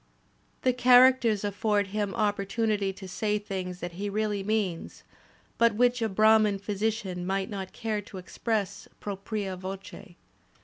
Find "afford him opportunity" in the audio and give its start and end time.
1.43-2.91